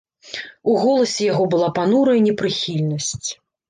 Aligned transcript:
У 0.71 0.77
голасе 0.85 1.29
яго 1.33 1.43
была 1.53 1.71
панурая 1.79 2.19
непрыхільнасць. 2.27 3.29